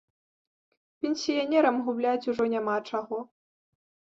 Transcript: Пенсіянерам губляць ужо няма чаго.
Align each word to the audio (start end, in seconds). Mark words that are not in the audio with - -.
Пенсіянерам 1.03 1.77
губляць 1.91 2.25
ужо 2.33 2.43
няма 2.55 2.77
чаго. 2.89 3.17